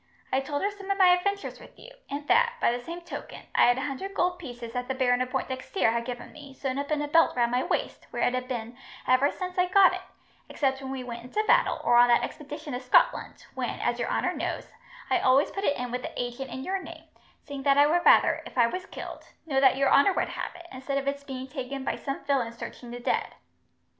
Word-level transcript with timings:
I 0.33 0.39
told 0.39 0.63
her 0.63 0.71
some 0.71 0.89
of 0.89 0.97
my 0.97 1.09
adventures 1.09 1.59
with 1.59 1.77
you, 1.77 1.91
and 2.09 2.27
that, 2.27 2.53
by 2.59 2.71
the 2.71 2.83
same 2.83 3.01
token, 3.01 3.43
I 3.53 3.67
had 3.67 3.77
a 3.77 3.81
hundred 3.83 4.15
gold 4.15 4.39
pieces 4.39 4.73
that 4.73 4.87
the 4.87 4.95
Baron 4.95 5.21
of 5.21 5.29
Pointdexter 5.29 5.91
had 5.93 6.05
given 6.05 6.31
me, 6.31 6.55
sewn 6.55 6.79
up 6.79 6.89
in 6.89 7.03
a 7.03 7.07
belt 7.07 7.35
round 7.35 7.51
my 7.51 7.61
waist, 7.61 8.07
where 8.09 8.23
it 8.23 8.33
has 8.33 8.45
been 8.45 8.75
ever 9.07 9.29
since 9.29 9.59
I 9.59 9.67
got 9.67 9.93
it, 9.93 10.01
except 10.49 10.81
when 10.81 10.89
we 10.91 11.03
went 11.03 11.21
into 11.25 11.43
battle, 11.45 11.79
or 11.83 11.97
on 11.97 12.07
that 12.07 12.23
expedition 12.23 12.73
to 12.73 12.79
Scotland, 12.79 13.45
when, 13.53 13.79
as 13.79 13.99
your 13.99 14.09
honour 14.09 14.33
knows, 14.35 14.71
I 15.11 15.19
always 15.19 15.51
put 15.51 15.65
it 15.65 15.77
in 15.77 15.91
with 15.91 16.01
the 16.01 16.19
agent 16.19 16.49
in 16.49 16.63
your 16.63 16.81
name, 16.81 17.03
seeing 17.43 17.61
that 17.61 17.77
I 17.77 17.85
would 17.85 18.03
rather, 18.03 18.41
if 18.47 18.57
I 18.57 18.65
was 18.65 18.87
killed, 18.87 19.25
know 19.45 19.59
that 19.61 19.77
your 19.77 19.91
honour 19.91 20.13
would 20.13 20.29
have 20.29 20.55
it, 20.55 20.65
instead 20.71 20.97
of 20.97 21.07
its 21.07 21.23
being 21.23 21.47
taken 21.47 21.83
by 21.83 21.95
some 21.97 22.23
villain 22.25 22.53
searching 22.53 22.89
the 22.89 22.99
dead. 22.99 23.35